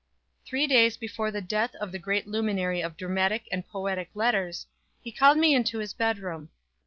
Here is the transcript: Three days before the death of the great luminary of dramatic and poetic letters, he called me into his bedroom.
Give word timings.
Three 0.47 0.65
days 0.65 0.97
before 0.97 1.29
the 1.29 1.41
death 1.43 1.75
of 1.75 1.91
the 1.91 1.99
great 1.99 2.25
luminary 2.25 2.81
of 2.81 2.97
dramatic 2.97 3.47
and 3.51 3.67
poetic 3.67 4.09
letters, 4.15 4.65
he 4.99 5.11
called 5.11 5.37
me 5.37 5.53
into 5.53 5.77
his 5.77 5.93
bedroom. 5.93 6.49